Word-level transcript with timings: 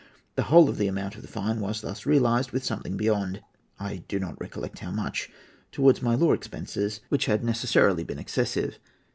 The 0.35 0.41
whole 0.49 0.67
of 0.67 0.79
the 0.79 0.87
amount 0.87 1.15
of 1.15 1.21
the 1.21 1.27
fine 1.27 1.59
was 1.59 1.81
thus 1.81 2.07
realized, 2.07 2.49
with 2.49 2.63
something 2.63 2.97
beyond—I 2.97 3.97
do 4.07 4.17
not 4.19 4.41
recollect 4.41 4.79
how 4.79 4.89
much—towards 4.89 6.01
my 6.01 6.15
law 6.15 6.31
expenses, 6.33 7.01
which 7.09 7.27
had 7.27 7.43
necessarily 7.43 8.03
been 8.03 8.17
excessive. 8.17 8.79